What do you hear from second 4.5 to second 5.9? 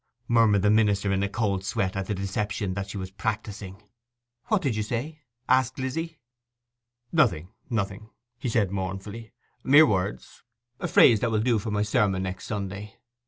did you say?' asked